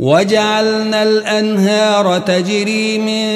وجعلنا 0.00 1.02
الأنهار 1.02 2.18
تجري 2.18 2.98
من 2.98 3.28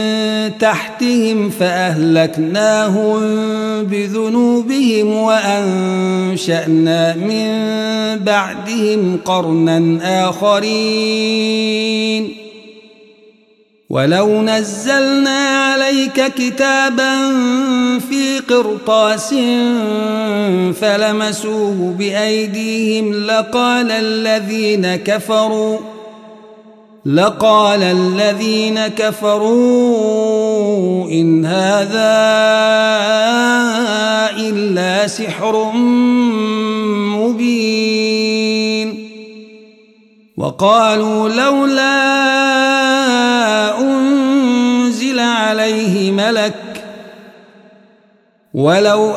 تحتهم 0.59 1.51
فأهلكناهم 1.51 3.21
بذنوبهم 3.85 5.17
وأنشأنا 5.17 7.15
من 7.17 7.49
بعدهم 8.25 9.19
قرنا 9.25 10.01
آخرين. 10.29 11.65
ولو 13.91 14.43
نزلنا 14.43 15.39
عليك 15.39 16.33
كتابا 16.35 17.31
في 17.99 18.39
قرطاس 18.49 19.35
فلمسوه 20.81 21.95
بأيديهم 21.99 23.15
لقال 23.15 23.91
الذين 23.91 24.97
كفروا 24.97 25.94
لقال 27.07 27.83
الذين 27.83 28.87
كفروا 28.87 30.25
إن 31.11 31.45
هذا 31.45 32.15
إلا 34.41 35.07
سحر 35.07 35.73
مبين. 37.21 38.25
وقالوا 40.37 41.29
لولا 41.29 41.95
أنزل 43.81 45.21
عليه 45.21 46.11
ملك 46.11 46.55
ولو 48.55 49.17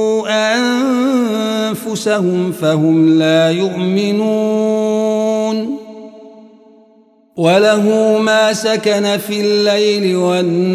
أنفسهم 1.71 2.51
فهم 2.51 3.19
لا 3.19 3.51
يؤمنون. 3.51 5.11
وله 7.37 8.17
ما 8.21 8.53
سكن 8.53 9.17
في 9.17 9.41
الليل 9.41 10.15
والنهار 10.15 10.71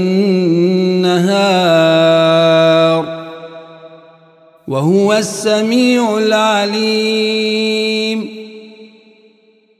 وهو 4.69 5.13
السميع 5.13 6.19
العليم. 6.19 7.17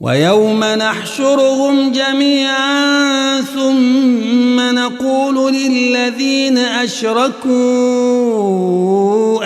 ويوم 0.00 0.64
نحشرهم 0.64 1.92
جميعا 1.92 3.40
ثم 3.40 4.60
نقول 4.60 5.54
للذين 5.54 6.58
أشركوا 6.58 7.48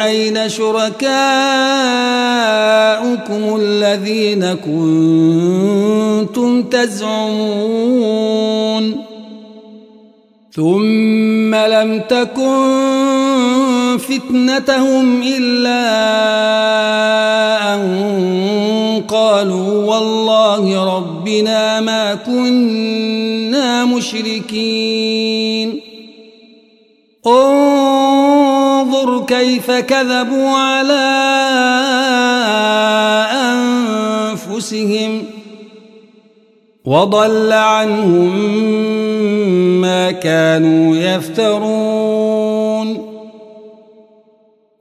أين 0.05 0.49
شركاؤكم 0.49 1.13
الذين 3.61 4.55
كنتم 4.65 6.63
تزعمون 6.63 8.23
ثم 10.53 11.55
لم 11.55 12.01
تكن 12.09 13.99
فتنتهم 13.99 15.23
إلا 15.23 15.83
أن 17.75 17.81
قالوا 19.09 19.95
والله 19.95 20.97
ربنا 20.97 21.81
ما 21.81 22.15
كنا 22.15 23.85
مشركين. 23.85 25.81
انظر 27.27 29.25
كيف 29.25 29.71
كذبوا 29.71 30.49
على 30.49 31.09
أنفسهم 33.33 35.25
وضل 36.85 37.53
عنهم 37.53 38.37
ما 39.81 40.11
كانوا 40.11 40.97
يفترون. 40.97 42.33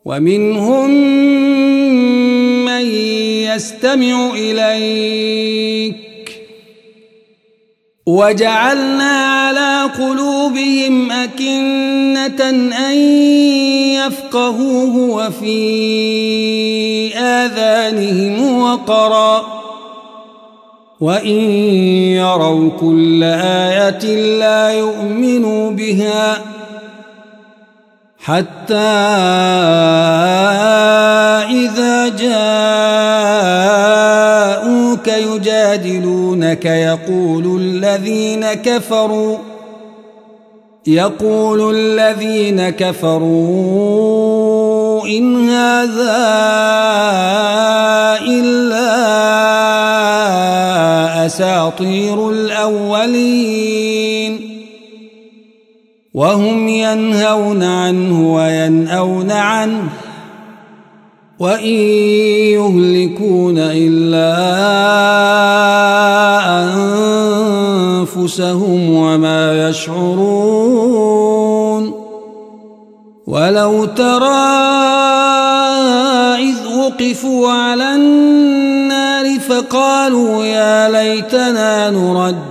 ومنهم 0.06 0.90
من 2.66 3.11
يستمع 3.56 4.30
إليك. 4.34 5.96
وجعلنا 8.06 9.26
على 9.26 9.90
قلوبهم 9.98 11.12
أكنة 11.12 12.50
أن 12.90 12.96
يفقهوه 13.96 14.96
وفي 14.98 15.58
آذانهم 17.18 18.62
وقرا. 18.62 19.62
وإن 21.02 21.42
يروا 22.22 22.70
كل 22.80 23.24
آية 23.24 24.16
لا 24.40 24.70
يؤمنوا 24.70 25.72
بها 25.72 26.42
حتى 28.20 28.76
إذا 31.50 32.08
جاءوك 35.06 35.08
يجادلونك 35.08 36.66
يقول 36.66 37.62
الذين 37.62 38.54
كفروا 38.54 39.38
يقول 40.88 41.76
الذين 41.76 42.70
كفروا 42.70 43.38
إن 45.08 45.50
هذا 45.50 46.22
إلا 48.28 48.92
أساطير 51.26 52.30
الأولين. 52.30 53.82
وهم 56.14 56.68
ينهون 56.68 57.64
عنه 57.64 58.36
وينأون 58.36 59.32
عنه. 59.32 59.90
وإن 61.42 61.76
يهلكون 62.54 63.58
إلا 63.58 64.30
أنفسهم 68.02 68.90
وما 68.90 69.70
يشعرون 69.70 71.14
ولو 73.28 73.86
ترى 73.86 74.62
إذ 76.38 76.56
وقفوا 76.78 77.52
على 77.52 77.96
النار 77.96 79.40
فقالوا 79.40 80.46
يا 80.46 80.90
ليتنا 80.90 81.90
نرد 81.90 82.51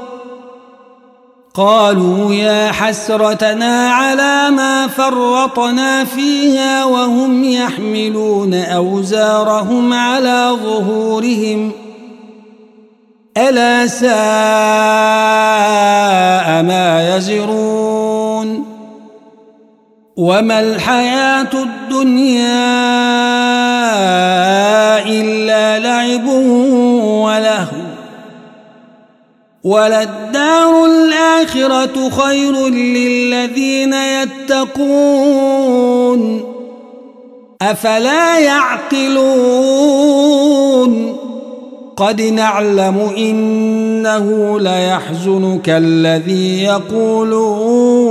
قالوا 1.53 2.33
يا 2.33 2.71
حسرتنا 2.71 3.89
على 3.89 4.49
ما 4.49 4.87
فرطنا 4.87 6.03
فيها 6.03 6.85
وهم 6.85 7.43
يحملون 7.43 8.53
أوزارهم 8.53 9.93
على 9.93 10.57
ظهورهم. 10.63 11.71
ألا 13.37 13.87
ساء 13.87 14.11
ما 16.63 17.17
يزرون. 17.17 18.65
وما 20.17 20.59
الحياة 20.59 21.49
الدنيا 21.53 22.61
إلا 25.05 25.79
لعب 25.79 26.27
ولهو. 26.27 27.80
وللدار 29.63 30.85
الآخرة 30.85 32.09
خير 32.09 32.67
للذين 32.67 33.93
يتقون. 33.93 35.81
أفلا 37.61 38.39
يعقلون؟ 38.39 39.31
قد 41.97 42.21
نعلم 42.21 43.11
إنه 43.17 44.59
ليحزنك 44.59 45.69
الذي 45.69 46.63
يقولون. 46.63 48.10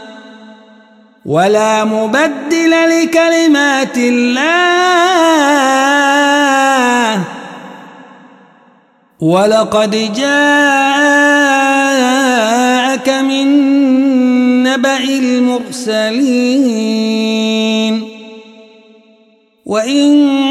ولا 1.25 1.85
مبدل 1.85 2.71
لكلمات 2.71 3.97
الله. 3.97 4.41
ولقد 9.21 10.13
جاءك 10.13 10.29
من 13.09 13.47
نبأ 14.63 14.97
المرسلين. 14.97 16.51
وإن 19.65 20.50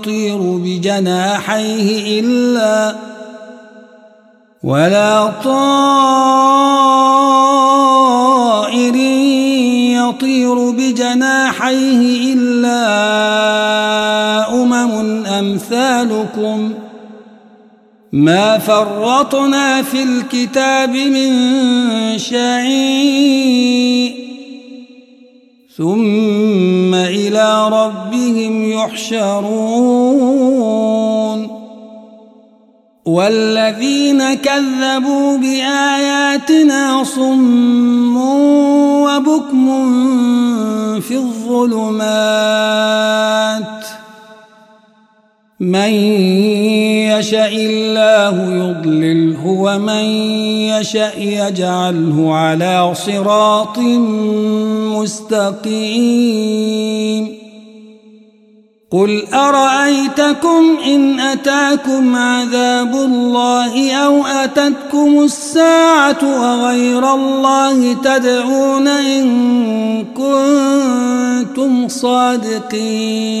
يطير 0.00 0.38
بجناحيه 0.38 2.20
إلا 2.20 2.96
ولا 4.62 5.26
طائر 5.44 5.70
يطير 9.96 10.70
بجناحيه 10.70 12.34
إلا 12.34 12.82
أمم 14.62 15.26
أمثالكم. 15.26 16.72
ما 18.12 18.58
فرطنا 18.58 19.82
في 19.82 20.02
الكتاب 20.02 20.90
من 20.90 21.30
شيء 22.18 23.50
ثم 25.80 26.94
إلى 26.94 27.68
ربهم 27.72 28.72
يحشرون 28.72 30.20
والذين 33.04 34.34
كذبوا 34.34 35.36
بآياتنا 35.36 37.04
صم 37.04 38.16
وبكم 39.02 39.80
في 41.00 41.16
الظلمات 41.16 42.20
من 45.60 45.90
يشاء 47.20 47.56
الله 47.56 48.36
يضلله 48.52 49.46
ومن 49.46 50.04
يشاء 50.72 51.14
يجعله 51.18 52.34
على 52.34 52.94
صراط 52.94 53.78
مستقيم 55.68 57.24
قل 58.90 59.24
أرأيتكم 59.34 60.78
إن 60.86 61.20
أتاكم 61.20 62.16
عذاب 62.16 62.94
الله 62.94 63.92
أو 63.92 64.26
أتتكم 64.26 65.22
الساعة 65.22 66.18
وغير 66.22 67.14
الله 67.14 67.92
تدعون 67.92 68.88
إن 68.88 70.04
كنتم 70.04 71.88
صادقين 71.88 73.40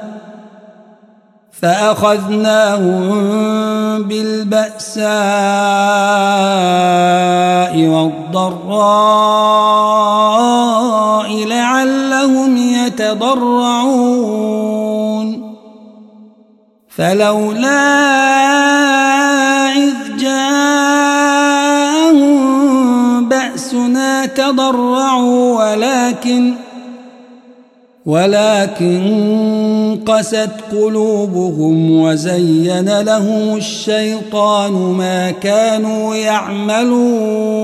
فأخذناهم 1.61 3.03
بالبأساء 4.03 5.11
والضراء 7.87 9.11
لعلهم 11.45 12.57
يتضرعون. 12.57 14.21
فلولا 16.89 17.81
إذ 19.75 20.17
جاءهم 20.19 20.89
بأسنا 23.29 24.25
تضرعوا 24.25 25.71
ولكن 25.71 26.53
ولكن 28.05 29.60
قست 30.05 30.49
قلوبهم 30.71 32.01
وزين 32.01 32.99
لهم 33.01 33.55
الشيطان 33.57 34.71
ما 34.71 35.31
كانوا 35.31 36.15
يعملون. 36.15 37.61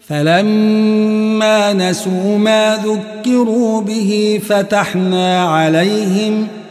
فلما 0.00 1.72
نسوا 1.72 2.38
ما 2.38 2.76
ذكروا 2.76 3.80
به 3.80 4.40
فتحنا 4.48 5.44
عليهم 5.44 6.46
ۖ 6.60 6.64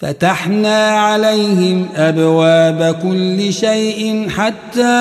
فتحنا 0.00 0.88
عليهم 0.88 1.88
أبواب 1.96 2.96
كل 3.02 3.52
شيء 3.52 4.28
حتى 4.28 5.00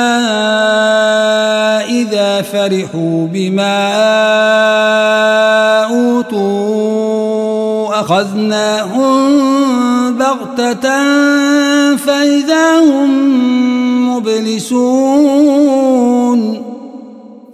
إذا 1.89 2.41
فرحوا 2.41 3.27
بما 3.27 3.93
أوتوا. 5.83 6.98
أخذناهم 7.99 9.39
بغتة 10.17 10.89
فإذا 11.95 12.79
هم 12.79 13.09
مبلسون 14.15 15.59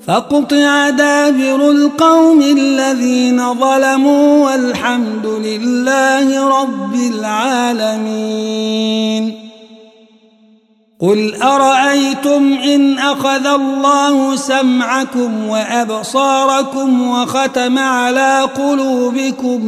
فقطع 0.07 0.89
دابر 0.89 1.71
القوم 1.71 2.41
الذين 2.41 3.53
ظلموا 3.53 4.45
والحمد 4.45 5.25
لله 5.25 6.61
رب 6.61 6.95
العالمين 6.95 8.25
قل 10.99 11.35
أرأيتم 11.43 12.53
إن 12.63 12.99
أخذ 12.99 13.45
الله 13.45 14.35
سمعكم 14.35 15.47
وأبصاركم 15.47 17.09
وختم 17.09 17.79
على 17.79 18.41
قلوبكم 18.55 19.65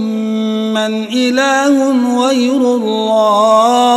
من 0.73 1.03
إله 1.03 1.95
غير 2.27 2.61
الله؟ 2.75 3.87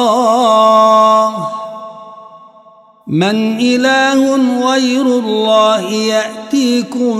من 3.06 3.58
إله 3.60 4.36
غير 4.70 5.02
الله 5.02 5.80
يأتيكم 5.90 7.18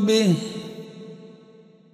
به 0.00 0.34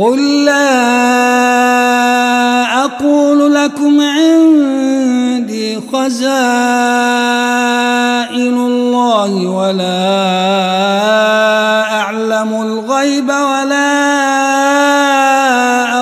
قل 0.00 0.44
لا 0.44 0.64
أقول 2.84 3.54
لكم 3.54 4.00
عندي 4.00 5.80
خزائن 5.92 6.16
الله 8.54 9.46
ولا 9.46 10.00
أعلم 11.92 12.62
الغيب 12.62 13.28
ولا 13.28 13.92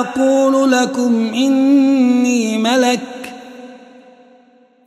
أقول 0.01 0.73
لكم 0.73 1.31
إني 1.35 2.59
ملك 2.59 3.01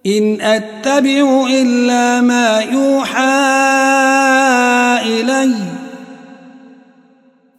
إن 0.06 0.42
أتبع 0.42 1.46
إلا 1.50 2.22
ما 2.22 2.60
يوحى 2.60 3.32
إليّ 5.04 5.71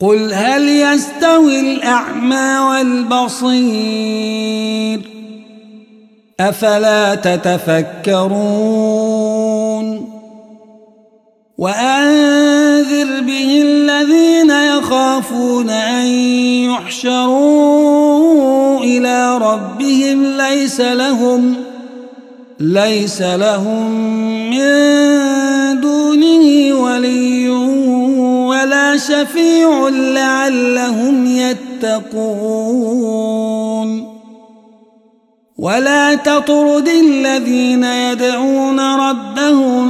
قل 0.02 0.34
هل 0.34 0.68
يستوي 0.68 1.60
الأعمى 1.60 2.58
والبصير 3.10 3.92
أفلا 6.40 7.14
تتفكرون 7.14 8.52
وأنذر 11.58 13.20
به 13.20 13.62
الذين 13.62 14.50
يخافون 14.50 15.70
أن 15.70 16.06
يحشروا 16.70 18.00
إلى 18.80 19.38
ربهم 19.38 20.24
ليس 20.36 20.80
لهم 20.80 21.54
ليس 22.60 23.22
لهم 23.22 23.90
من 24.50 25.80
دونه 25.80 26.74
ولي 26.74 27.71
ولا 28.62 28.96
شفيع 28.96 29.88
لعلهم 29.88 31.26
يتقون 31.26 33.02
ولا 35.58 36.14
تطرد 36.14 36.88
الذين 36.88 37.84
يدعون 37.84 38.80
ربهم 38.80 39.88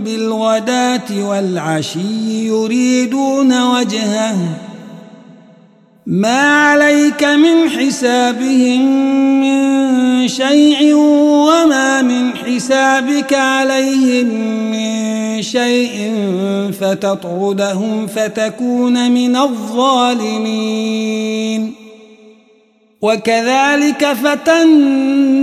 بالغ 0.00 0.32
بالغداة 0.42 1.28
والعشي 1.28 2.46
يريدون 2.46 3.62
وجهه 3.62 4.36
ما 6.06 6.70
عليك 6.70 7.24
من 7.24 7.70
حسابهم 7.70 8.82
من 9.40 10.28
شيء 10.28 10.94
وما 10.94 12.02
من 12.02 12.36
حسابك 12.36 13.34
عليهم 13.34 14.26
من 14.70 15.42
شيء 15.42 16.12
فتطردهم 16.80 18.06
فتكون 18.06 19.10
من 19.12 19.36
الظالمين. 19.36 20.92
وكذلك 23.02 24.12
فتنا 24.12 25.36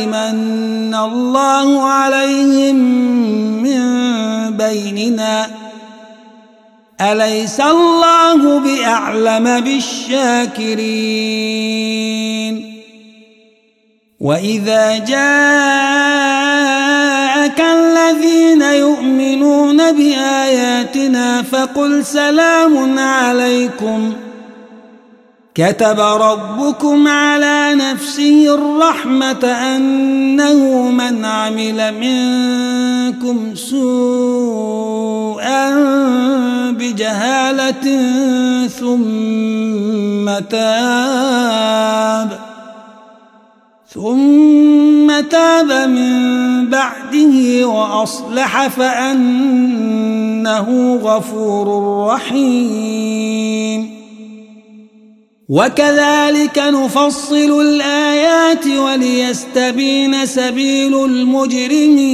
من 0.05 0.95
الله 0.95 1.83
عليهم 1.83 2.75
من 3.63 3.83
بيننا 4.57 5.47
أليس 7.01 7.59
الله 7.59 8.59
بأعلم 8.59 9.59
بالشاكرين 9.59 11.03
وإذا 14.19 14.97
جاءك 14.97 16.03
الذين 17.59 18.61
يؤمنون 18.61 19.91
بآياتنا 19.91 21.41
فقل 21.41 22.05
سلام 22.05 22.99
عليكم 22.99 24.13
كتب 25.55 25.99
ربكم 25.99 27.07
على 27.07 27.73
نفسه 27.75 28.55
الرحمة 28.55 29.45
أنه 29.45 30.91
من 30.91 31.25
عمل 31.25 31.93
منكم 31.99 33.55
سوءا 33.55 34.99
بجهالة 36.71 38.07
ثم 38.67 40.39
تاب 40.49 42.39
ثم 43.89 45.19
تاب 45.29 45.89
من 45.89 46.69
بعده 46.69 47.65
وأصلح 47.67 48.67
فأنه 48.67 50.19
غفور 51.03 52.07
رحيم 52.07 53.92
وكذلك 55.49 56.57
نفصل 56.57 57.61
الآيات 57.61 58.67
وليستبين 58.67 60.25
سبيل 60.25 61.05
المجرمين. 61.05 62.13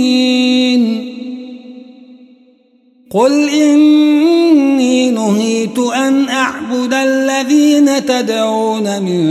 قل 3.11 3.49
إني 3.49 5.11
نهيت 5.11 5.79
أن 5.79 6.29
أعبد 6.29 6.93
الذين 6.93 8.05
تدعون 8.05 9.01
من 9.01 9.21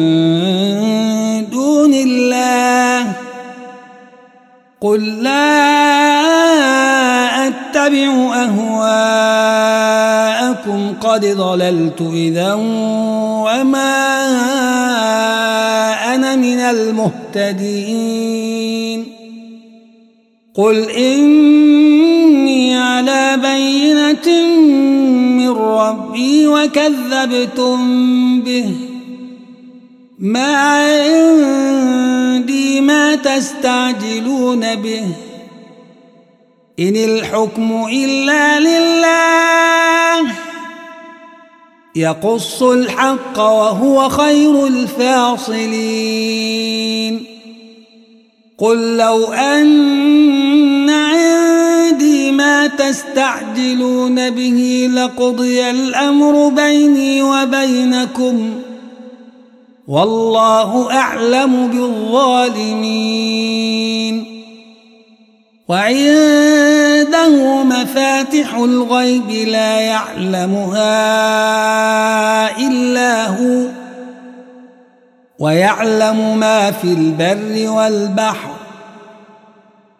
دون 1.50 1.94
الله. 1.94 3.12
قل 4.80 5.22
لا 5.22 5.58
أتبع 7.46 8.34
أهواءكم 8.34 9.97
قد 11.00 11.24
ضللت 11.24 12.00
إذا 12.12 12.54
وما 13.44 13.94
أنا 16.14 16.36
من 16.36 16.58
المهتدين. 16.58 18.38
قل 20.54 20.90
إني 20.90 22.78
على 22.78 23.36
بينة 23.42 24.46
من 25.36 25.48
ربي 25.48 26.46
وكذبتم 26.46 28.40
به. 28.40 28.70
ما 30.18 30.56
عندي 30.56 31.20
ما 32.80 33.14
تستعجلون 33.14 34.74
به. 34.74 35.04
إن 36.80 36.96
الحكم 36.96 37.86
إلا 37.92 38.60
لله. 38.60 40.37
يقص 41.98 42.62
الحق 42.62 43.38
وهو 43.38 44.08
خير 44.08 44.66
الفاصلين. 44.66 47.24
قل 48.58 48.96
لو 48.96 49.24
أن 49.24 50.90
عندي 50.90 52.32
ما 52.32 52.66
تستعجلون 52.66 54.30
به 54.30 54.90
لقضي 54.94 55.70
الأمر 55.70 56.48
بيني 56.48 57.22
وبينكم. 57.22 58.50
والله 59.88 60.92
أعلم 60.92 61.66
بالظالمين. 61.66 64.37
وعنده 65.68 67.62
مفاتح 67.64 68.54
الغيب 68.54 69.30
لا 69.30 69.80
يعلمها 69.80 70.88
إلا 72.58 73.26
هو 73.26 73.66
ويعلم 75.38 76.38
ما 76.38 76.70
في 76.70 76.84
البر 76.84 77.70
والبحر. 77.70 78.67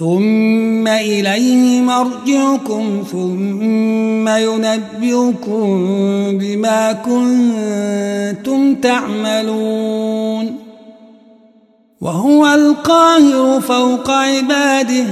ثم 0.00 0.88
إليه 0.88 1.80
مرجعكم 1.80 3.04
ثم 3.12 4.28
ينبئكم 4.28 5.68
بما 6.38 6.92
كنتم 6.92 8.74
تعملون 8.74 10.56
وهو 12.00 12.46
القاهر 12.46 13.60
فوق 13.60 14.10
عباده 14.10 15.06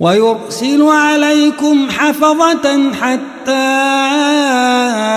ويرسل 0.00 0.82
عليكم 0.82 1.90
حفظة 1.90 2.92
حتى 2.92 3.88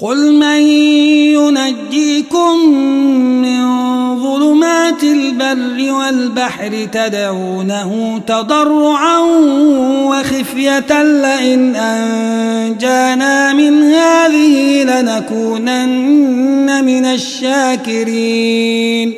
قل 0.00 0.34
من 0.34 0.60
ينجيكم 1.34 2.68
من 3.42 3.62
ظلمات 4.22 5.02
البر 5.02 5.92
والبحر 5.92 6.88
تدعونه 6.92 8.20
تضرعا 8.26 9.18
وخفية 10.04 11.02
لئن 11.02 11.76
أنجانا 11.76 13.52
من 13.52 13.82
هذه 13.82 14.84
لنكونن 14.84 16.84
من 16.84 17.04
الشاكرين 17.04 19.12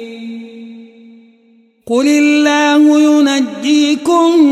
قل 1.86 2.08
الله 2.08 3.00
ينجيكم 3.00 4.44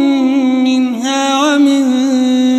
منها 0.65 1.43
ومن 1.43 2.08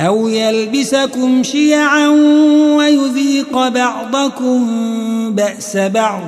أو 0.00 0.28
يلبسكم 0.28 1.42
شيعا 1.42 2.08
ويذيق 2.76 3.68
بعضكم 3.68 4.66
بأس 5.34 5.76
بعض. 5.76 6.22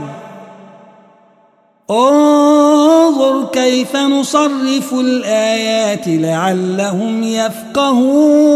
انظر 1.91 3.45
كيف 3.53 3.97
نصرف 3.97 4.95
الآيات 4.95 6.05
لعلهم 6.07 7.23
يفقهون. 7.23 8.47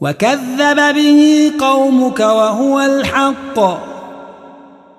وكذب 0.00 0.94
به 0.94 1.52
قومك 1.60 2.20
وهو 2.20 2.80
الحق. 2.80 3.60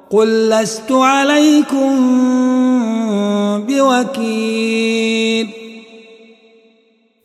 قل 0.09 0.49
لست 0.49 0.91
عليكم 0.91 1.95
بوكيل. 3.67 5.58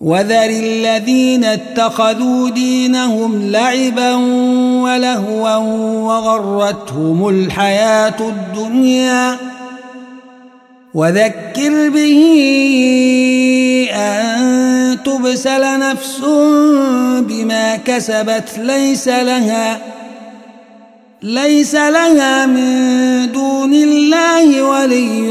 وذر 0.00 0.50
الذين 0.50 1.44
اتخذوا 1.44 2.50
دينهم 2.50 3.50
لعبا 3.50 4.14
ولهوا 4.82 5.56
وغرتهم 6.06 7.28
الحياة 7.28 8.16
الدنيا. 8.20 9.36
وذكر 10.94 11.88
به 11.88 12.22
أن 13.92 14.98
تبسل 15.04 15.78
نفس 15.78 16.20
بما 17.20 17.76
كسبت 17.76 18.58
ليس 18.58 19.08
لها 19.08 19.78
ليس 21.22 21.74
لها 21.74 22.46
من 22.46 23.32
دون 23.32 23.74
الله 23.74 24.62
ولي 24.62 25.30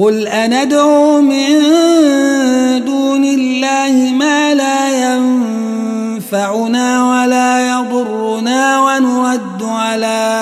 قل 0.00 0.28
أندعو 0.28 1.20
من 1.20 1.60
دون 2.84 3.24
الله 3.24 4.12
ما 4.12 4.54
لا 4.54 5.12
ينفعنا 5.12 6.88
ولا 7.10 7.70
يضرنا 7.70 8.80
ونرد 8.80 9.62
على 9.62 10.32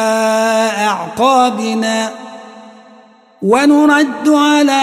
أعقابنا 0.79 2.11
ونرد 3.43 4.29
على 4.29 4.83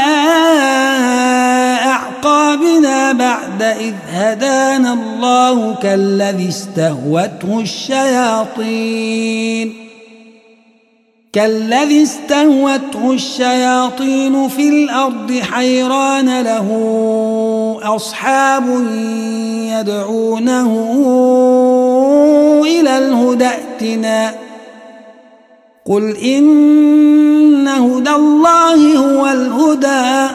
أعقابنا 1.86 3.12
بعد 3.12 3.62
إذ 3.62 3.94
هدانا 4.12 4.94
الله 4.94 5.76
كالذي 5.76 6.50
استهوته 6.50 7.60
الشياطين 7.60 9.06
كالذي 11.36 12.04
استهوته 12.04 13.12
الشياطين 13.12 14.48
في 14.48 14.70
الأرض 14.70 15.40
حيران 15.52 16.42
له 16.42 16.68
أصحاب 17.84 18.64
يدعونه 19.80 20.72
إلى 22.66 22.98
الهدى 22.98 23.48
ائتنا. 23.48 24.36
قل 25.86 26.18
إن 26.18 27.68
هدى 27.68 28.12
الله 28.12 28.98
هو 28.98 29.28
الهدى. 29.28 30.34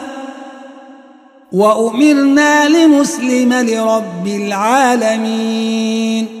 وأمرنا 1.51 2.69
لمسلم 2.69 3.53
لرب 3.53 4.27
العالمين. 4.27 6.40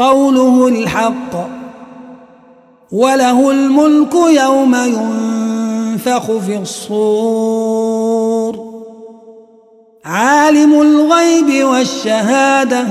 قوله 0.00 0.68
الحق 0.68 1.48
وله 2.92 3.50
الملك 3.50 4.14
يوم 4.14 4.74
ينفخ 4.74 6.36
في 6.36 6.56
الصور. 6.56 8.70
عالم 10.04 10.80
الغيب 10.80 11.64
والشهادة 11.64 12.86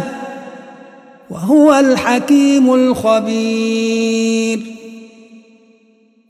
وهو 1.29 1.73
الحكيم 1.73 2.73
الخبير. 2.73 4.75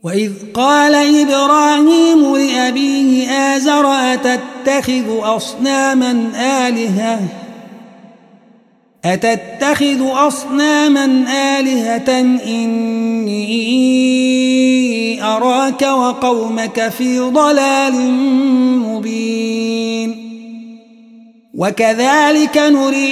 وإذ 0.02 0.32
قال 0.54 0.94
إبراهيم 0.94 2.36
لأبيه 2.36 3.30
آزر 3.30 3.86
أتتخذ 3.86 5.36
أصناما 5.36 6.10
آلهةً؟ 6.68 7.39
أتتخذ 9.04 10.26
أصناما 10.26 11.24
آلهة 11.58 12.20
إني 12.46 13.40
أراك 15.22 15.82
وقومك 15.82 16.88
في 16.88 17.18
ضلال 17.18 18.12
مبين. 18.82 20.30
وكذلك 21.54 22.58
نري 22.58 23.10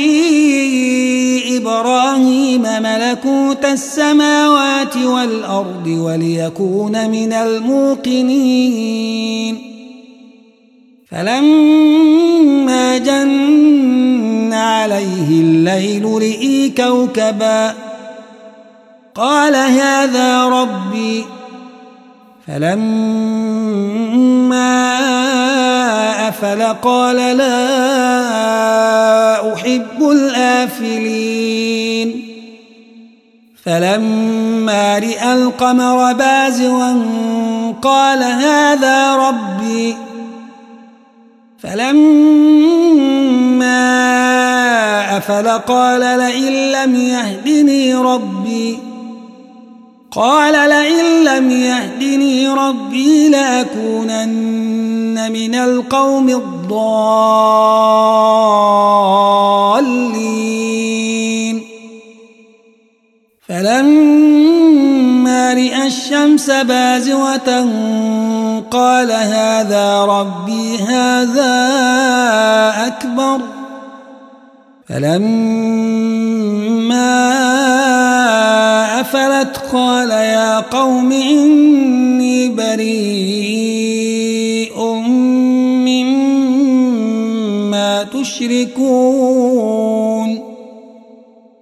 إبراهيم 1.57 2.63
ملكوت 2.63 3.65
السماوات 3.65 4.97
والأرض 4.97 5.87
وليكون 5.87 7.11
من 7.11 7.33
الموقنين. 7.33 8.79
فلما 11.11 12.99
جن 12.99 13.58
عليه 14.99 15.41
الليل 15.41 16.05
رئي 16.05 16.71
كوكبا. 16.77 17.75
قال 19.15 19.57
هذا 19.57 20.45
ربي. 20.45 21.25
فلما 22.47 23.09
أفل 26.29 26.63
قال 26.63 27.17
لا 27.17 27.55
أحب 29.55 30.11
الآفلين. 30.11 31.49
فلما 33.65 34.99
رئى 34.99 35.33
القمر 35.33 36.13
بازغا 36.13 37.03
قال 37.83 38.23
هذا 38.23 39.17
ربي. 39.17 39.97
فلما 41.63 41.99
أفل 45.19 45.49
قال 45.49 46.01
لئن 46.01 46.73
لم 46.73 46.95
يهدني 46.95 47.95
ربي. 47.95 48.79
قال 50.13 50.53
لئن 50.53 51.25
لم 51.25 51.51
يهدني 51.51 52.49
ربي 52.49 53.29
لأكونن 53.29 55.33
من 55.33 55.55
القوم 55.55 56.29
الضالين. 56.29 56.79
فلما 63.49 65.55
رئى 65.55 65.87
الشمس 65.87 66.51
بازغة 66.51 67.69
قال 68.71 69.13
هذا 69.13 70.05
ربي 70.05 70.79
هذا 70.79 71.59
أكبر. 72.87 73.58
فلما 74.89 76.49
أفلت 79.01 79.57
قال 79.73 80.11
يا 80.11 80.61
قوم 80.61 81.13
إني 81.13 82.49
بريء 82.49 83.59
مما 85.85 88.03
تشركون 88.03 89.49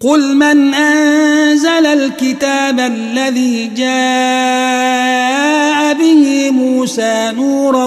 قل 0.00 0.36
من 0.36 0.74
أنزل 0.74 1.86
الكتاب 1.86 2.80
الذي 2.80 3.66
جاء 3.66 3.90
به 5.94 6.50
موسى 6.50 7.32
نورا 7.36 7.84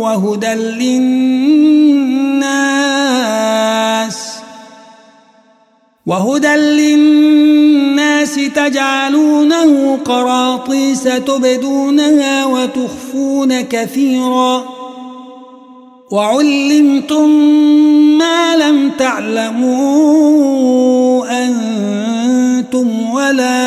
وهدى 0.00 0.54
للناس 0.54 1.16
وهدى 6.06 6.56
للناس 6.56 8.34
تجعلونه 8.34 9.98
قراطيس 10.04 11.02
تبدونها 11.02 12.46
وتخفون 12.46 13.60
كثيرا 13.60 14.75
وعلمتم 16.10 17.28
ما 18.18 18.56
لم 18.56 18.90
تعلمون 18.98 20.46
أنتم 21.28 23.10
ولا 23.10 23.66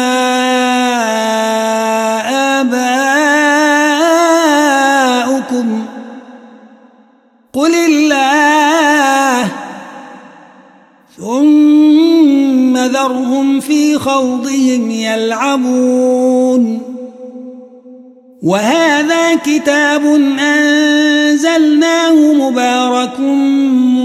آباؤكم. 2.62 3.46
قل 7.54 7.76
الله 7.76 9.48
ثم 11.18 12.78
ذرهم 12.78 13.60
في 13.60 13.98
خوضهم 14.00 14.92
يلعبون 14.92 16.89
وهذا 18.44 19.36
كتاب 19.36 20.06
أنزلناه 20.40 22.34
مبارك 22.34 23.20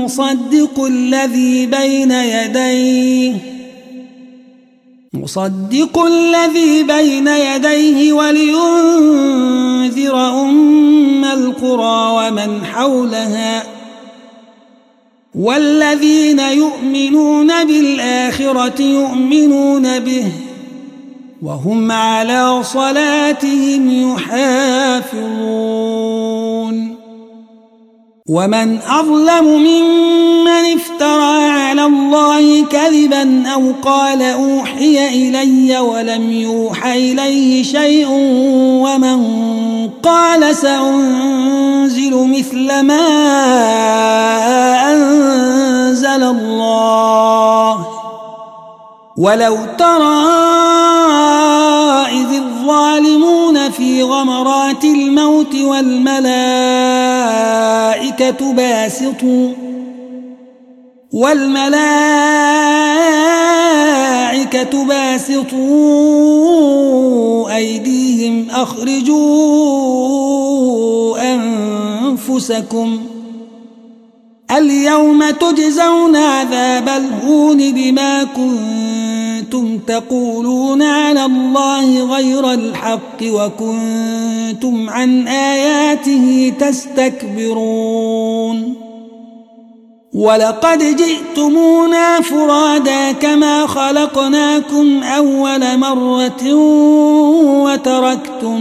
مصدق 0.04 0.84
الذي 0.84 1.66
بين 1.66 2.10
يديه 2.10 3.34
مصدق 5.12 5.98
الذي 5.98 6.82
بين 6.82 7.28
يديه 7.28 8.12
ولينذر 8.12 10.16
أم 10.40 11.24
القرى 11.24 12.12
ومن 12.16 12.64
حولها 12.64 13.62
والذين 15.34 16.38
يؤمنون 16.38 17.64
بالآخرة 17.64 18.82
يؤمنون 18.82 19.98
به. 19.98 20.32
وهم 21.42 21.92
على 21.92 22.62
صلاتهم 22.62 24.12
يحافظون. 24.12 25.74
ومن 28.28 28.78
أظلم 28.78 29.44
ممن 29.44 30.64
افترى 30.74 31.48
على 31.48 31.84
الله 31.84 32.64
كذبا 32.64 33.48
أو 33.54 33.72
قال 33.82 34.22
أوحي 34.22 35.08
إلي 35.08 35.78
ولم 35.78 36.32
يوح 36.32 36.86
إليه 36.86 37.62
شيء 37.62 38.08
ومن 38.84 39.20
قال 40.02 40.56
سأنزل 40.56 42.28
مثل 42.28 42.80
ما 42.80 43.06
أنزل 44.92 46.22
الله 46.22 47.86
ولو 49.16 49.56
ترى 49.78 50.24
إذ 52.12 52.34
الظالمون 52.34 53.70
في 53.70 54.02
غمرات 54.02 54.84
الموت 54.84 55.54
والملائكة 55.54 56.24
باسطوا 58.52 59.52
والملائكة 61.12 61.64
باسطوا 64.84 66.24
أيديهم 67.56 68.50
أخرجوا 68.50 69.14
أنفسكم 71.34 73.13
اليوم 74.58 75.30
تجزون 75.30 76.16
عذاب 76.16 76.88
الهون 76.88 77.72
بما 77.72 78.24
كنتم 78.24 79.78
تقولون 79.78 80.82
على 80.82 81.24
الله 81.24 82.16
غير 82.16 82.52
الحق 82.52 83.22
وكنتم 83.22 84.90
عن 84.90 85.28
آياته 85.28 86.52
تستكبرون. 86.60 88.04
ولقد 90.14 90.96
جئتمونا 90.96 92.20
فرادا 92.20 93.12
كما 93.12 93.66
خلقناكم 93.66 95.02
أول 95.02 95.78
مرة 95.78 96.54
وتركتم 97.64 98.60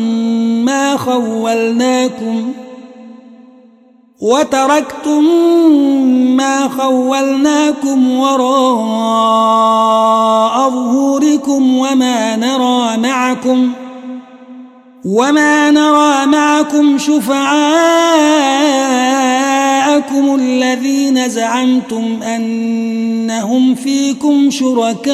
ما 0.66 0.98
خولناكم 0.98 2.54
وتركتم 4.24 5.24
ما 6.38 6.70
خولناكم 6.78 8.20
وراء 8.20 9.44
ظهوركم 10.70 11.78
وما 11.78 12.36
نرى 12.36 12.98
معكم 12.98 13.72
وما 15.06 15.72
نرى 15.72 16.26
معكم 16.26 16.98
شفعاءكم 16.98 17.56
الذين 20.36 21.30
زعمتم 21.30 22.24
أنهم 22.24 23.76
فيكم 23.76 24.50
شركاء 24.50 25.14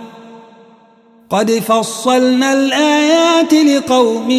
قد 1.31 1.51
فصلنا 1.51 2.53
الآيات 2.53 3.53
لقوم 3.53 4.31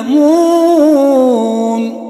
يعلمون 0.00 2.00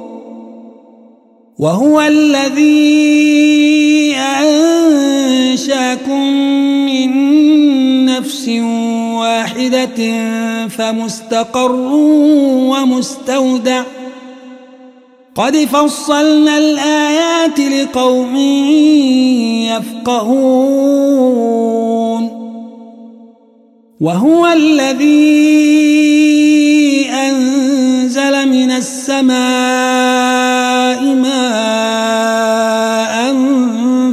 وهو 1.59 2.01
الذي 2.01 4.14
أنشاكم 4.16 6.26
من 6.87 7.11
نفس 8.07 8.49
واحدة 9.18 10.18
فمستقر 10.68 11.72
ومستودع 12.72 13.83
قد 15.35 15.57
فصلنا 15.57 16.59
الآيات 16.59 17.61
لقوم 17.61 18.37
يفقهون 19.70 21.31
وهو 24.01 24.46
الذي 24.46 25.11
أنزل 27.11 28.48
من 28.48 28.70
السماء 28.70 29.34
ماء 31.05 32.20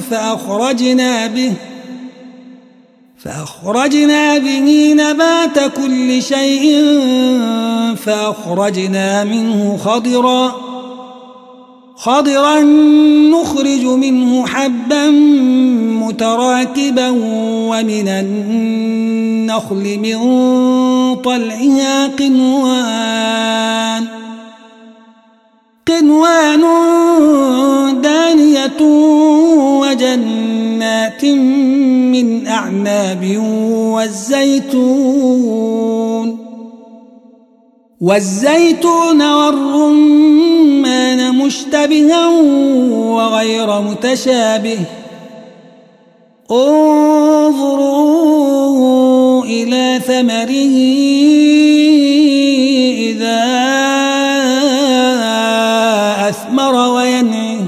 فأخرجنا 0.09 1.27
به 1.27 1.53
فأخرجنا 3.17 4.37
به 4.37 4.93
نبات 4.93 5.71
كل 5.75 6.23
شيء 6.23 6.83
فأخرجنا 7.95 9.23
منه 9.23 9.77
خضرا 9.77 10.66
خضرا 11.97 12.61
نخرج 13.31 13.85
منه 13.85 14.45
حبا 14.47 15.09
متراكبا 16.05 17.09
ومن 17.69 18.07
النخل 18.07 19.99
من 19.99 20.17
طلعها 21.15 22.07
قنوان. 22.07 24.05
قنوان 25.87 26.63
دانية 28.01 28.81
وجنات 29.81 31.25
من 31.25 32.47
أعناب 32.47 33.37
والزيتون. 33.93 35.37
والزيتون 38.01 39.21
والرمان 39.33 41.35
مشتبها 41.35 42.27
وغير 42.89 43.81
متشابه. 43.81 44.79
انظروا 46.51 48.25
إلى 49.45 50.01
ثمره 50.07 50.77
إذا 53.09 53.43
أثمر 56.29 56.75
وينعه. 56.95 57.59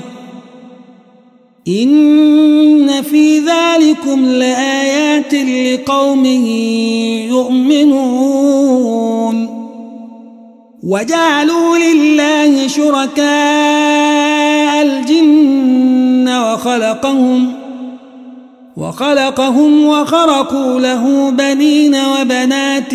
إن 1.67 3.01
في 3.01 3.39
ذلكم 3.39 4.25
لآيات 4.25 5.33
لقوم 5.33 6.25
يؤمنون. 7.29 8.48
وجعلوا 10.89 11.77
لله 11.77 12.67
شركاء 12.67 13.21
الجن 14.81 16.29
وخلقهم 16.29 17.53
وخلقهم 18.77 19.85
وخرقوا 19.85 20.79
له 20.79 21.29
بنين 21.29 21.95
وبنات 21.95 22.93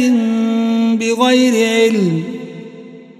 بغير 1.00 1.68
علم 1.68 2.22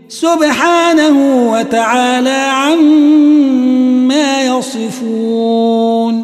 سبحانه 0.09 1.51
وتعالى 1.53 2.49
عما 2.51 4.43
يصفون 4.43 6.24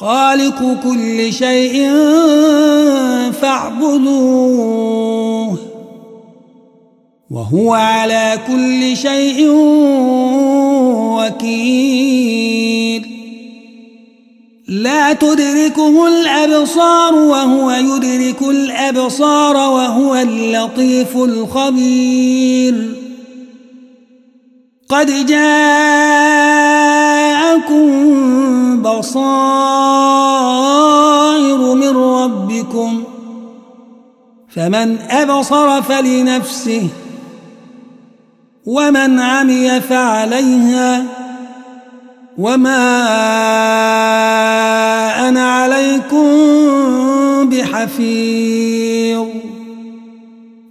خالق 0.00 0.82
كل 0.84 1.32
شيء 1.32 1.90
فاعبدوه. 3.42 4.78
وهو 7.30 7.74
على 7.74 8.38
كل 8.46 8.96
شيء 8.96 9.50
وكيل. 11.18 13.06
لا 14.68 15.12
تدركه 15.12 16.06
الأبصار 16.06 17.14
وهو 17.14 17.70
يدرك 17.70 18.42
الأبصار 18.42 19.56
وهو 19.56 20.14
اللطيف 20.14 21.16
الخبير. 21.16 23.07
قد 24.88 25.26
جاءكم 25.26 25.48
بصائر 28.82 29.84
من 31.74 31.96
ربكم 31.96 33.04
فمن 34.48 34.98
أبصر 35.10 35.82
فلنفسه 35.82 36.88
ومن 38.66 39.20
عمي 39.20 39.80
فعليها 39.80 41.04
وما 42.38 42.98
أنا 45.28 45.52
عليكم 45.52 46.28
بحفيظ 47.48 48.77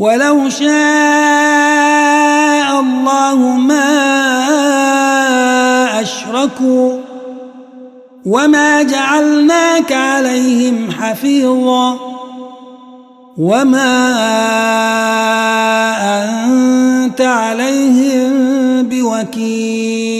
ولو 0.00 0.48
شاء 0.48 0.70
الله 2.80 3.36
ما 3.36 3.90
أشركوا 6.00 6.98
وما 8.26 8.82
جعلناك 8.82 9.92
عليهم 9.92 10.90
حفيظا 10.90 11.98
وما 13.38 13.92
أنت 16.24 17.20
عليهم 17.20 18.32
بوكيل 18.82 20.19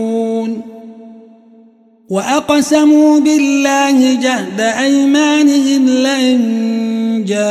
وأقسموا 2.11 3.19
بالله 3.19 4.13
جهد 4.13 4.59
أيمانهم 4.59 5.85
لئن 5.87 6.41
جاءتهم 7.27 7.41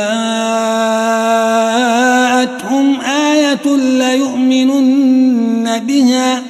آية 3.01 3.75
ليؤمنن 3.75 5.79
بها 5.87 6.43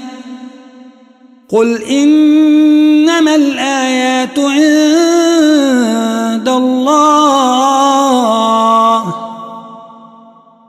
قل 1.49 1.83
إنما 1.83 3.35
الآيات 3.35 4.39
عند 4.39 6.49
الله 6.49 7.55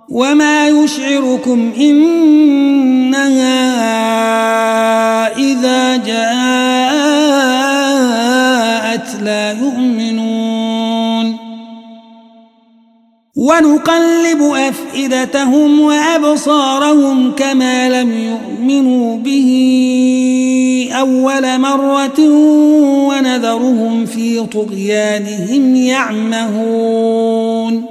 وما 0.09 0.69
يشعركم 0.69 1.73
إنها 1.81 3.63
إذا 5.37 5.97
جاءت 5.97 6.62
ونقلب 13.43 14.43
أفئدتهم 14.43 15.81
وأبصارهم 15.81 17.33
كما 17.33 18.03
لم 18.03 18.13
يؤمنوا 18.13 19.17
به 19.17 20.89
أول 20.93 21.59
مرة 21.59 22.21
ونذرهم 23.09 24.07
في 24.07 24.47
طغيانهم 24.47 25.77
يعمهون. 25.77 27.85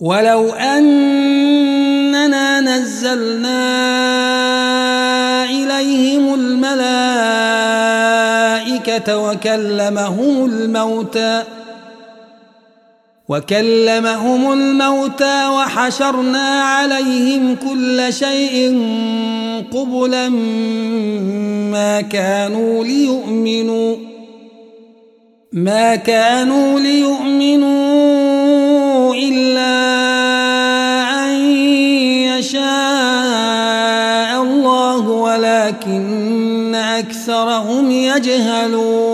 ولو 0.00 0.50
أننا 0.50 2.60
نزلنا 2.60 3.64
إليهم 5.44 6.34
الملائكة 6.34 6.68
وكلمهم 9.18 10.44
الموتى 10.44 11.42
وكلمهم 13.28 14.52
الموتى 14.52 15.48
وحشرنا 15.48 16.62
عليهم 16.62 17.56
كل 17.56 18.12
شيء 18.12 18.82
قبلا 19.72 20.28
ما 21.70 22.00
كانوا 22.00 22.84
ليؤمنوا 22.84 23.96
ما 25.52 25.96
كانوا 25.96 26.80
ليؤمنوا 26.80 27.74
إلا 29.14 29.74
أن 31.24 31.40
يشاء 32.38 32.62
الله 34.42 35.08
ولكن 35.08 36.74
أكثرهم 36.74 37.90
يجهلون 37.90 39.13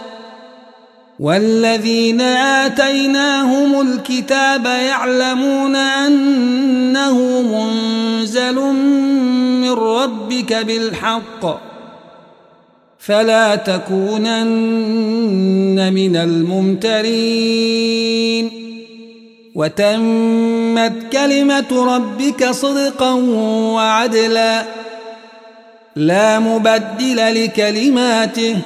والذين 1.21 2.21
آتيناهم 2.21 3.81
الكتاب 3.81 4.65
يعلمون 4.65 5.75
أنه 5.75 7.41
منزل 7.41 8.55
من 9.61 9.69
ربك 9.69 10.53
بالحق 10.53 11.61
فلا 12.99 13.55
تكونن 13.55 14.23
من 15.93 16.15
الممترين. 16.15 17.01
وتمت 19.55 20.93
كلمة 21.11 21.95
ربك 21.95 22.51
صدقا 22.51 23.13
وعدلا 23.73 24.63
لا 25.95 26.39
مبدل 26.39 27.43
لكلماته. 27.43 28.57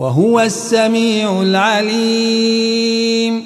وهو 0.00 0.40
السميع 0.40 1.42
العليم. 1.42 3.44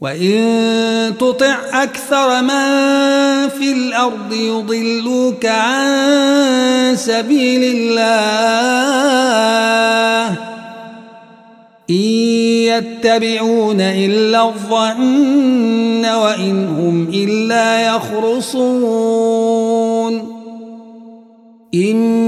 وإن 0.00 1.14
تطع 1.20 1.56
أكثر 1.72 2.42
من 2.42 2.68
في 3.48 3.72
الأرض 3.72 4.32
يضلوك 4.32 5.46
عن 5.46 6.96
سبيل 6.96 7.76
الله. 7.76 8.08
إن 11.90 12.04
يتبعون 12.68 13.80
إلا 13.80 14.48
الظن 14.48 16.06
وإن 16.06 16.68
هم 16.68 17.08
إلا 17.14 17.86
يخرصون. 17.86 19.38
إن 21.74 22.27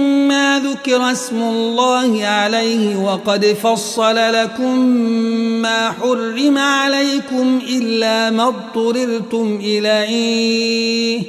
ذكر 0.63 1.11
اسم 1.11 1.41
الله 1.41 2.25
عليه 2.25 2.95
وقد 2.95 3.45
فصل 3.45 4.15
لكم 4.15 4.79
ما 5.61 5.91
حرم 5.91 6.57
عليكم 6.57 7.61
إلا 7.69 8.29
ما 8.29 8.47
اضطررتم 8.47 9.59
إليه. 9.63 11.23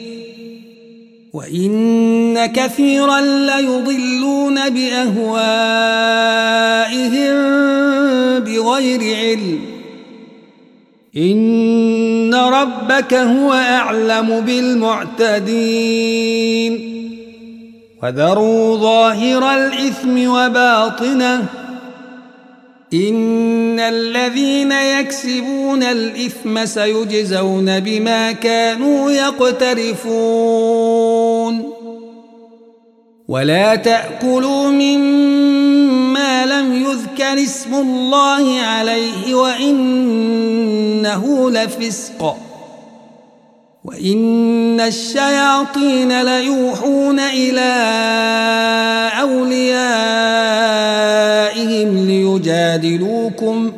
وإن 1.32 2.46
كثيرا 2.46 3.20
ليضلون 3.20 4.70
بأهوائهم 4.70 5.32
بغير 8.40 9.16
علم. 9.16 9.60
إن 11.16 12.34
ربك 12.34 13.14
هو 13.14 13.52
أعلم 13.52 14.40
بالمعتدين. 14.40 16.91
وذروا 18.02 18.76
ظاهر 18.76 19.54
الإثم 19.54 20.28
وباطنه. 20.30 21.44
إن 22.94 23.80
الذين 23.80 24.72
يكسبون 24.72 25.82
الإثم 25.82 26.64
سيجزون 26.64 27.80
بما 27.80 28.32
كانوا 28.32 29.10
يقترفون. 29.10 30.12
ولا 33.28 33.74
تأكلوا 33.74 34.70
مما 34.70 36.46
لم 36.46 36.82
يذكر 36.82 37.42
اسم 37.42 37.74
الله 37.74 38.60
عليه 38.60 39.34
وإنه 39.34 40.40
لفسق. 41.50 42.36
وإن 43.84 44.80
الشياطين 44.80 46.22
ليوحون 46.22 47.20
إلى 47.20 47.72
أوليائهم 49.20 49.66
ليجادلوكم 52.06 53.72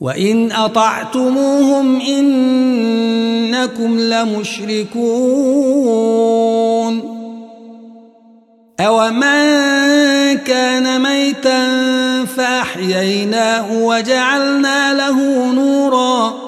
وإن 0.00 0.52
أطعتموهم 0.52 2.00
إنكم 2.00 3.98
لمشركون 4.00 4.98
أومن 8.80 9.58
كان 10.38 11.02
ميتا 11.02 11.68
فأحييناه 12.24 13.82
وجعلنا 13.82 14.94
له 14.94 15.46
نوراً 15.52 16.47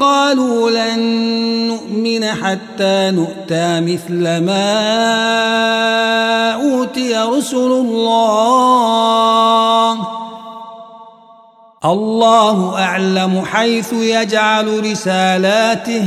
قالوا 0.00 0.70
لن 0.70 1.00
نؤمن 1.68 2.24
حتى 2.24 3.10
نؤتى 3.10 3.80
مثل 3.80 4.38
ما 4.44 4.72
أوتي 6.52 7.16
رسل 7.16 7.56
الله. 7.56 8.62
الله 11.84 12.78
أعلم 12.78 13.44
حيث 13.44 13.92
يجعل 13.92 14.90
رسالاته 14.90 16.06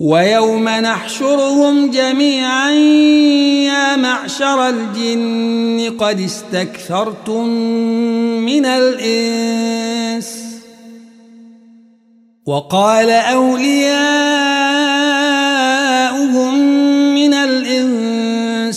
ويوم 0.00 0.68
نحشرهم 0.68 1.90
جميعا 1.90 2.70
يا 3.70 3.96
معشر 3.96 4.68
الجن 4.68 5.96
قد 5.98 6.20
استكثرتم 6.20 7.48
من 8.44 8.66
الإنس. 8.66 10.40
وقال 12.46 13.10
أولياؤهم 13.10 14.49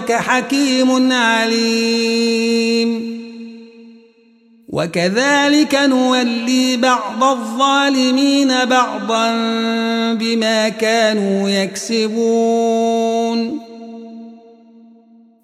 ربك 0.00 0.12
حكيم 0.12 1.12
عليم. 1.12 3.10
وكذلك 4.68 5.74
نولي 5.74 6.76
بعض 6.76 7.24
الظالمين 7.24 8.64
بعضا 8.64 9.32
بما 10.14 10.68
كانوا 10.68 11.48
يكسبون. 11.48 12.90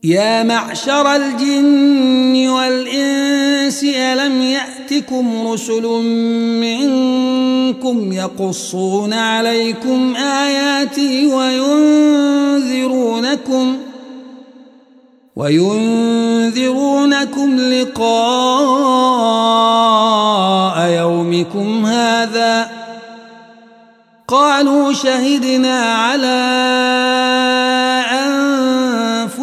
يا 0.04 0.42
معشر 0.42 1.16
الجن 1.16 2.48
والإنس 2.48 3.84
ألم 3.84 4.42
يأتكم 4.42 5.48
رسل 5.48 5.82
منكم 6.60 8.12
يقصون 8.12 9.12
عليكم 9.12 10.16
آياتي 10.16 11.26
وينذرونكم 11.26 12.56
ۖ؟ 13.92 13.95
وينذرونكم 15.36 16.70
لقاء 17.60 18.06
يومكم 20.88 21.86
هذا. 21.86 22.70
قالوا 24.28 24.92
شهدنا 24.92 25.94
على 25.94 26.42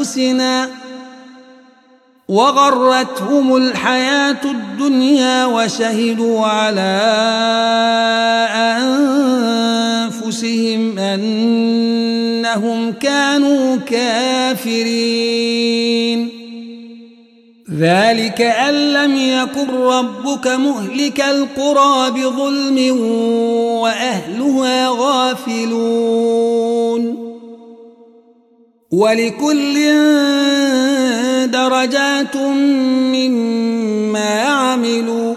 أنفسنا 0.03 0.69
وغرتهم 2.27 3.55
الحياة 3.55 4.43
الدنيا 4.45 5.45
وشهدوا 5.45 6.45
على 6.45 6.99
أنفسهم 10.11 10.99
أن 10.99 11.19
إنهم 12.53 12.91
كانوا 12.91 13.75
كافرين. 13.75 14.73
ذلك 17.79 18.41
أن 18.41 18.73
لم 18.73 19.15
يكن 19.15 19.69
ربك 19.69 20.47
مهلك 20.47 21.21
القرى 21.21 22.11
بظلم 22.11 22.99
وأهلها 23.81 24.87
غافلون. 24.89 26.13
ولكل 28.91 29.73
درجات 31.51 32.37
مما 33.13 34.41
عملوا. 34.41 35.35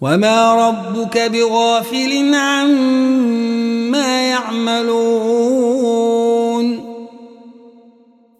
وما 0.00 0.68
ربك 0.68 1.18
بغافل 1.18 2.34
عما 2.34 4.28
يعملون. 4.28 5.37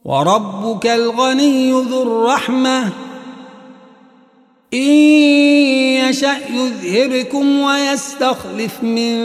وربك 0.09 0.87
الغني 0.87 1.71
ذو 1.73 2.03
الرحمة. 2.03 2.93
إن 4.75 4.89
يشأ 6.09 6.37
يذهبكم 6.53 7.61
ويستخلف 7.61 8.83
من 8.83 9.17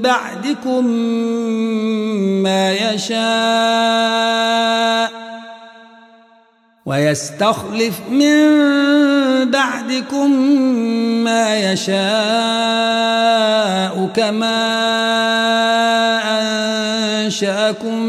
بعدكم 0.00 0.86
ما 2.42 2.72
يشاء 2.72 3.20
ويستخلف 6.86 8.00
من 8.10 8.60
بعدكم 9.50 10.30
ما 11.24 11.72
يشاء 11.72 12.00
كما 14.16 14.60
أنشأكم 17.26 18.06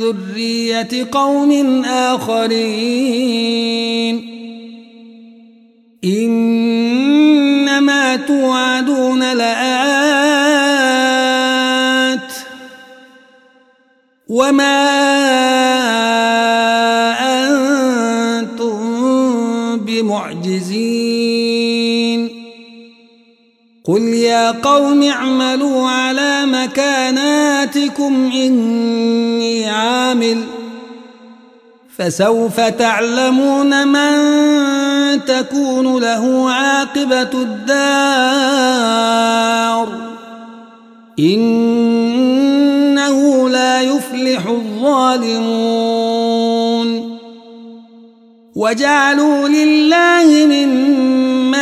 ذرية 0.00 1.06
قوم 1.12 1.84
آخرين. 1.84 3.36
إنما 6.04 8.16
توعدون 8.16 9.32
لآت. 9.32 10.26
وما 14.28 15.25
قل 23.88 24.02
يا 24.02 24.50
قوم 24.50 25.02
اعملوا 25.02 25.88
على 25.88 26.46
مكاناتكم 26.46 28.30
إني 28.34 29.70
عامل 29.70 30.42
فسوف 31.98 32.60
تعلمون 32.60 33.88
من 33.88 34.16
تكون 35.24 36.02
له 36.02 36.50
عاقبة 36.50 37.30
الدار 37.42 37.66
إنه 41.18 42.28
لا 43.48 43.82
يفلح 43.82 44.46
الظالمون 44.46 45.46
وجعلوا 48.56 49.48
لله 49.48 50.46
مما 50.46 51.25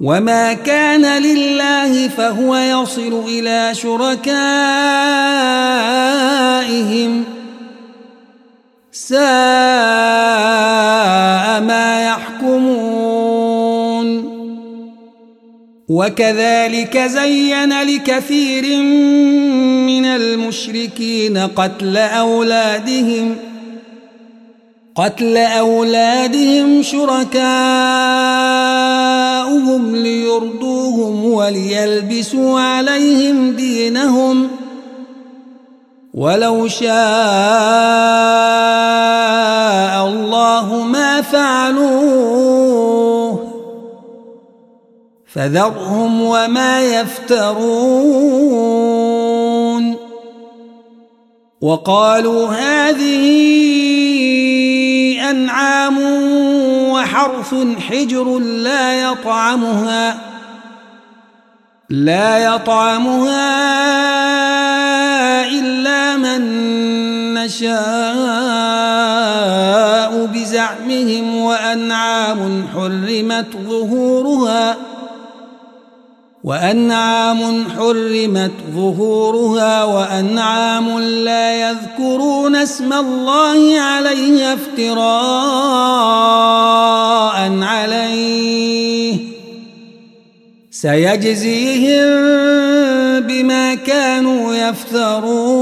وما 0.00 0.52
كان 0.52 1.22
لله 1.22 2.08
فهو 2.08 2.56
يصل 2.56 3.24
إلى 3.28 3.74
شركائهم 3.74 4.44
ساء 8.92 9.18
ما 11.60 12.04
يحكمون 12.06 13.18
وكذلك 15.88 16.98
زين 16.98 17.82
لكثير 17.82 18.82
من 19.86 20.04
المشركين 20.04 21.38
قتل 21.38 21.96
أولادهم 21.96 23.36
ۖ 23.44 23.48
قتل 24.98 25.36
أولادهم 25.36 26.82
ليرضوهم 26.82 27.34
وليلبسوا 31.98 32.60
عليهم 32.60 33.52
دينهم 33.52 34.48
ولو 36.14 36.68
شاء 36.68 36.88
الله 40.06 40.82
ما 40.92 41.22
فعلوه 41.22 42.68
فذرهم 45.26 46.22
وما 46.22 47.00
يفترون 47.00 47.58
وقالوا 51.60 52.48
هذه 52.48 53.28
أنعام 55.30 55.98
وحرث 56.90 57.54
حجر 57.88 58.38
لا 58.38 59.00
يطعمها 59.00 60.27
لا 61.90 62.38
يطعمها 62.38 63.48
إلا 65.50 66.16
من 66.16 66.40
نشاء 67.34 67.78
بزعمهم 70.26 71.36
وأنعام 71.36 72.66
حرمت 72.74 73.56
ظهورها 73.68 74.74
ۖ 74.74 74.76
وأنعام 76.44 77.64
حرمت 77.76 78.52
ظهورها 78.74 79.84
وأنعام 79.84 81.00
لا 81.00 81.70
يذكرون 81.70 82.56
اسم 82.56 82.92
الله 82.92 83.80
عليه 83.80 84.54
افتراء 84.54 84.98
عليه 87.62 89.18
سيجزيهم 90.82 92.08
بما 93.20 93.74
كانوا 93.74 94.54
يفترون. 94.54 95.58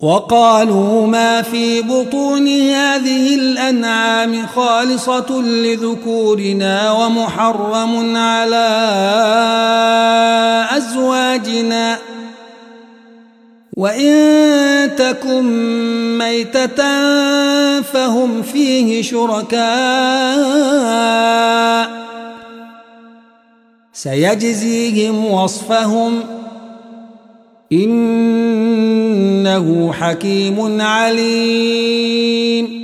وقالوا 0.00 1.06
ما 1.06 1.42
في 1.42 1.82
بطون 1.82 2.48
هذه 2.48 3.34
الأنعام 3.34 4.46
خالصة 4.46 5.40
لذكورنا 5.40 6.92
ومحرم 6.92 8.16
على 8.16 8.68
أزواجنا. 10.76 12.11
وإن 13.76 14.96
تكن 14.96 15.44
ميتة 16.18 16.76
فهم 17.80 18.42
فيه 18.42 19.02
شركاء 19.02 19.62
سيجزيهم 23.92 25.26
وصفهم 25.26 26.20
إنه 27.72 29.12
حكيم 29.92 30.80
عليم 30.80 32.82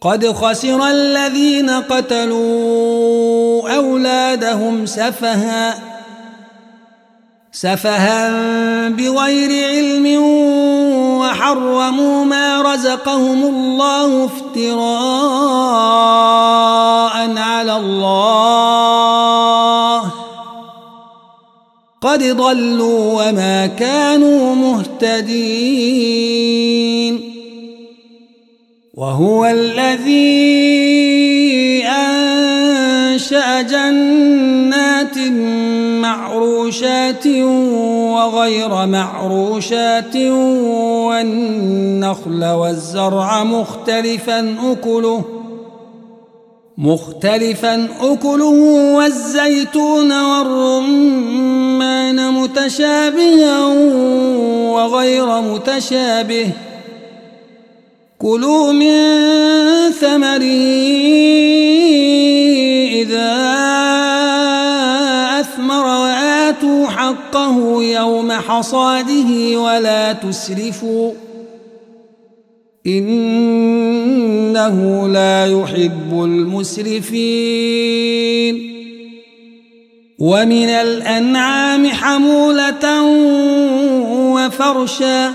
قد 0.00 0.26
خسر 0.26 0.86
الذين 0.86 1.70
قتلوا 1.70 3.70
أولادهم 3.76 4.86
سفها 4.86 5.95
سفها 7.56 8.28
بغير 8.88 9.68
علم 9.68 10.06
وحرموا 11.20 12.24
ما 12.24 12.62
رزقهم 12.62 13.44
الله 13.44 14.24
افتراء 14.24 14.76
على 17.38 17.76
الله. 17.76 18.92
قد 22.00 22.22
ضلوا 22.22 23.28
وما 23.28 23.66
كانوا 23.66 24.54
مهتدين. 24.54 25.76
وهو 28.94 29.46
الذي 29.46 30.26
أنشأ 31.88 33.62
جنات 33.62 35.16
معروشات 36.06 37.26
وغير 38.16 38.86
معروشات 38.86 40.16
والنخل 41.06 42.44
والزرع 42.44 43.44
مختلفا 43.44 44.56
أكله 44.72 45.24
مختلفا 46.78 47.88
أكله 48.00 48.58
والزيتون 48.96 50.12
والرمان 50.22 51.38
متشابها 52.32 53.66
وغير 54.74 55.40
متشابه. 55.40 56.48
كلوا 58.18 58.72
من 58.72 58.96
ثمره 60.00 60.96
حقه 67.46 67.82
يوم 67.82 68.32
حصاده 68.32 69.60
ولا 69.60 70.12
تسرفوا 70.12 71.12
إنه 72.86 75.08
لا 75.08 75.46
يحب 75.46 76.24
المسرفين. 76.24 77.16
ومن 80.18 80.68
الأنعام 80.68 81.88
حمولة 81.88 83.02
وفرشا. 84.34 85.34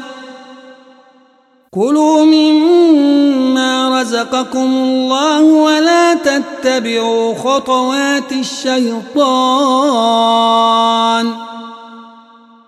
كلوا 1.72 2.26
مما 2.26 4.01
رزقكم 4.01 4.74
الله 4.74 5.43
ولا 5.43 6.14
تتبعوا 6.14 7.36
خطوات 7.36 8.32
الشيطان. 8.32 9.12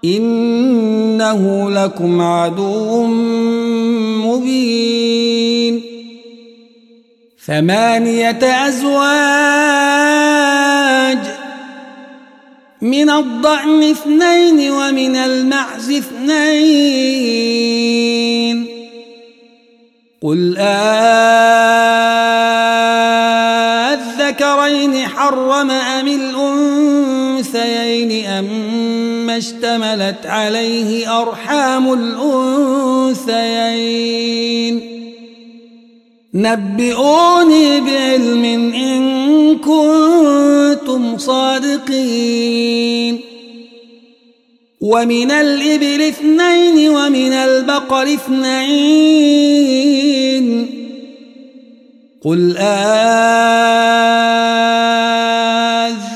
إنه 0.06 1.70
لكم 1.70 2.22
عدو 2.22 3.08
مبين. 4.26 5.82
ثمانية 7.46 8.68
أزواج 8.68 9.24
من 12.82 13.10
الضأن 13.10 13.84
اثنين 13.84 14.72
ومن 14.72 15.16
المعز 15.16 15.92
اثنين. 15.92 17.54
قل 20.22 20.58
أذكرين 24.34 25.08
حرم 25.08 25.72
أم 25.72 26.08
الأنثيين 26.08 26.86
أما 29.34 29.42
اشتملت 29.42 30.26
عليه 30.26 31.22
أرحام 31.22 31.94
الأنثيين. 33.14 34.82
نبئوني 36.34 37.82
بعلم 37.82 38.44
إن 38.74 39.58
كنتم 39.58 41.18
صادقين. 41.18 43.22
ومن 44.82 45.32
الإبل 45.32 46.02
اثنين 46.02 46.90
ومن 46.90 47.34
البقر 47.34 48.14
اثنين. 48.14 49.44
قل 52.26 52.58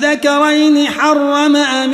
أذكرين 0.02 0.88
حرم 0.88 1.56
أم 1.56 1.94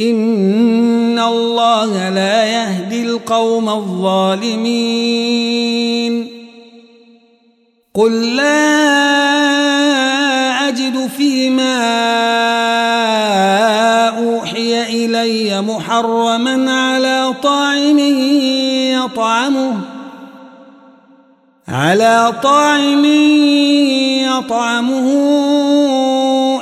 إن 0.00 1.18
الله 1.18 2.08
لا 2.08 2.44
يهدي 2.44 3.02
القوم 3.02 3.68
الظالمين. 3.68 4.94
قل 7.94 8.36
لا 8.36 8.74
أجد 10.68 11.06
فيما 11.16 11.84
أوحي 14.18 14.82
إلي 14.82 15.62
محرما 15.62 16.72
على 16.72 17.34
طاعم 17.42 17.98
يطعمه 19.04 19.80
على 21.68 22.32
طاعم 22.42 23.04
يطعمه 24.24 25.08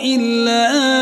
إلا 0.05 0.71
أن 0.71 1.02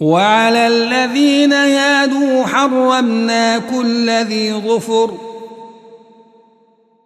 وعلى 0.00 0.66
الذين 0.66 1.52
هادوا 1.52 2.46
حرمنا 2.46 3.58
كل 3.58 4.10
ذي 4.10 4.52
ظفر 4.52 5.10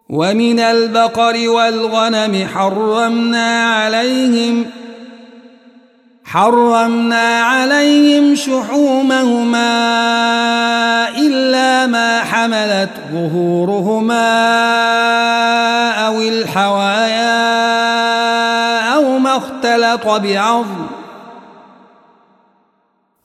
ومن 0.09 0.61
البقر 0.61 1.49
والغنم 1.49 2.49
حرمنا 2.55 3.64
عليهم 3.74 4.66
حرمنا 6.24 7.41
عليهم 7.43 8.34
شحومهما 8.34 9.68
إلا 11.09 11.86
ما 11.86 12.20
حملت 12.20 12.91
ظهورهما 13.12 14.28
أو 16.07 16.20
الحوايا 16.20 17.39
أو 18.95 19.18
ما 19.18 19.36
اختلط 19.36 20.07
بعظم 20.07 20.97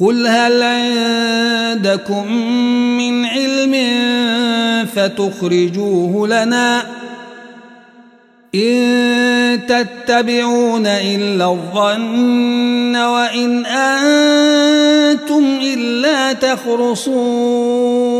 قل 0.00 0.26
هل 0.26 0.62
عندكم 0.62 2.32
من 2.96 3.24
علم 3.24 3.76
فتخرجوه 4.94 6.28
لنا 6.28 6.82
إن 8.54 9.60
تتبعون 9.68 10.86
إلا 10.86 11.44
الظن 11.44 12.96
وإن 12.96 13.66
أنتم 13.66 15.44
إلا 15.62 16.32
تخرصون 16.32 18.19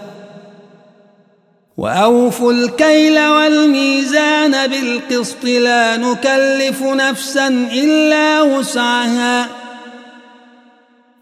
وأوفوا 1.81 2.53
الكيل 2.53 3.19
والميزان 3.19 4.67
بالقسط 4.67 5.43
لا 5.43 5.97
نكلف 5.97 6.83
نفسا 6.83 7.47
إلا 7.73 8.41
وسعها. 8.41 9.47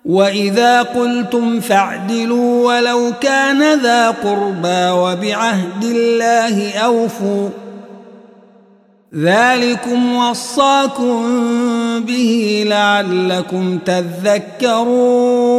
وإذا 0.05 0.81
قلتم 0.81 1.59
فاعدلوا 1.59 2.67
ولو 2.67 3.13
كان 3.21 3.79
ذا 3.79 4.09
قربى 4.09 4.89
وبعهد 4.89 5.83
الله 5.83 6.77
أوفوا. 6.77 7.49
ذلكم 9.15 10.15
وصاكم 10.15 11.23
به 11.99 12.63
لعلكم 12.67 13.79
تذكرون. 13.85 15.58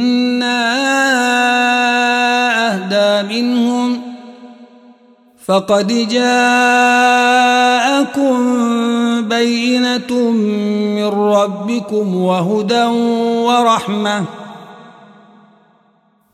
فقد 5.45 5.87
جاءكم 6.07 7.21
بينة 9.29 10.13
من 10.95 11.07
ربكم 11.07 12.15
وهدى 12.15 12.83
ورحمة. 13.45 14.25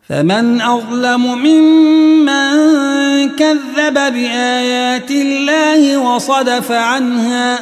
فمن 0.09 0.61
أظلم 0.61 1.37
ممن 1.37 2.49
كذب 3.29 3.93
بآيات 3.93 5.11
الله 5.11 5.97
وصدف 5.97 6.71
عنها 6.71 7.59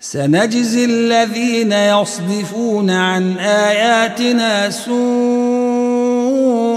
سنجزي 0.00 0.84
الذين 0.84 1.72
يصدفون 1.72 2.90
عن 2.90 3.38
آياتنا 3.38 4.70
سوء 4.70 5.47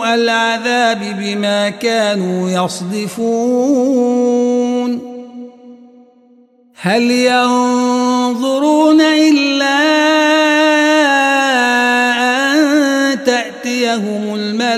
العذاب 0.06 1.00
بما 1.20 1.70
كانوا 1.70 2.50
يصدفون. 2.50 4.32
هل 6.82 7.12
ينظرون 7.12 9.02
إلا 9.02 9.82
تأتيهم 13.26 14.36
الملائكة 14.36 14.72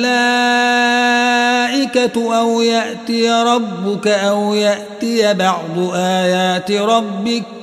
أو 2.39 2.61
يأتي 2.61 3.31
ربك 3.31 4.07
أو 4.07 4.53
يأتي 4.53 5.33
بعض 5.33 5.91
آيات 5.95 6.71
ربك 6.71 7.62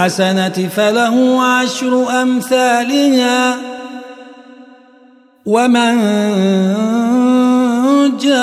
بالحسنة 0.00 0.68
فله 0.76 1.42
عشر 1.42 2.22
أمثالها. 2.22 3.56
ومن 5.46 5.96
جاء 8.22 8.40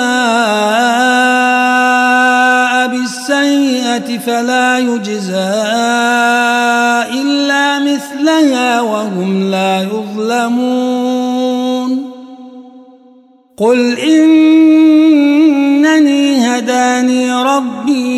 بالسيئة 2.86 4.18
فلا 4.18 4.78
يجزى 4.78 5.38
مثلها 7.78 8.80
وهم 8.80 9.50
لا 9.50 9.82
يظلمون. 9.82 10.78
قل 13.58 13.98
إنني 13.98 15.38
هداني 16.46 17.32
ربي 17.32 18.17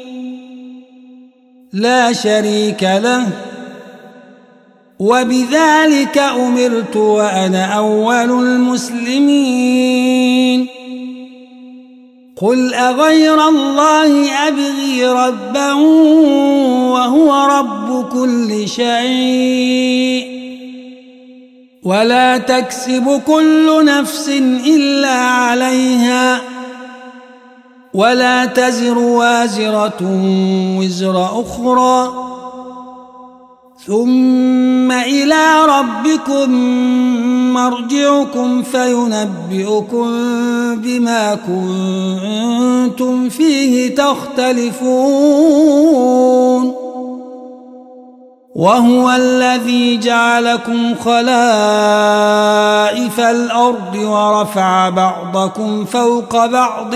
لا 1.73 2.13
شريك 2.13 2.83
له. 2.83 3.27
وبذلك 4.99 6.17
أمرت 6.17 6.95
وأنا 6.95 7.65
أول 7.65 8.45
المسلمين. 8.45 10.67
قل 12.41 12.73
أغير 12.73 13.47
الله 13.47 14.31
أبغي 14.47 15.05
ربا 15.05 15.73
وهو 16.93 17.59
رب 17.59 18.09
كل 18.09 18.67
شيء. 18.67 20.41
ولا 21.83 22.37
تكسب 22.37 23.21
كل 23.27 23.85
نفس 23.85 24.29
إلا 24.67 25.15
عليها. 25.15 26.41
ولا 27.93 28.45
تزر 28.45 28.97
وازرة 28.97 30.01
وزر 30.79 31.25
أخرى. 31.25 32.11
ثم 33.87 34.91
إلى 34.91 35.65
ربكم 35.65 36.49
مرجعكم 37.53 38.63
فينبئكم 38.63 40.07
بما 40.75 41.35
كنتم 41.35 43.29
فيه 43.29 43.95
تختلفون. 43.95 45.61
وهو 48.55 49.11
الذي 49.11 49.97
جعلكم 49.97 50.95
خلائف 50.95 51.19
الأرض 53.19 53.95
ورفع 53.95 54.89
بعضكم 54.89 55.85
فوق 55.85 56.45
بعض 56.45 56.95